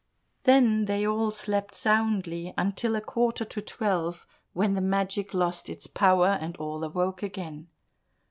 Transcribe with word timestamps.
Then 0.45 0.85
they 0.85 1.05
all 1.05 1.29
slept 1.29 1.75
soundly 1.75 2.55
until 2.57 2.95
a 2.95 3.01
quarter 3.01 3.45
to 3.45 3.61
twelve, 3.61 4.25
when 4.53 4.73
the 4.73 4.81
magic 4.81 5.31
lost 5.31 5.69
its 5.69 5.85
power, 5.85 6.39
and 6.41 6.57
all 6.57 6.83
awoke 6.83 7.21
again. 7.21 7.67